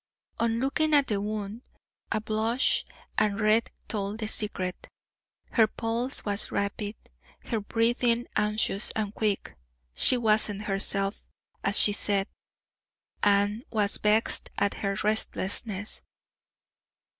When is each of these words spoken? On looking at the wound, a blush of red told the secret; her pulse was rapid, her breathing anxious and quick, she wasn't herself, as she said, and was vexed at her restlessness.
On 0.39 0.59
looking 0.59 0.95
at 0.95 1.05
the 1.05 1.21
wound, 1.21 1.61
a 2.11 2.19
blush 2.19 2.83
of 3.19 3.33
red 3.33 3.69
told 3.87 4.17
the 4.17 4.27
secret; 4.27 4.87
her 5.51 5.67
pulse 5.67 6.25
was 6.25 6.51
rapid, 6.51 6.95
her 7.45 7.59
breathing 7.59 8.25
anxious 8.35 8.89
and 8.95 9.13
quick, 9.13 9.55
she 9.93 10.17
wasn't 10.17 10.63
herself, 10.63 11.21
as 11.63 11.79
she 11.79 11.93
said, 11.93 12.27
and 13.21 13.63
was 13.69 13.97
vexed 13.97 14.49
at 14.57 14.73
her 14.73 14.97
restlessness. 15.03 16.01